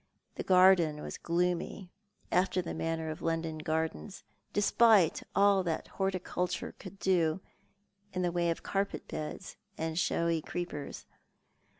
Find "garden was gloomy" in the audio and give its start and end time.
0.41-1.91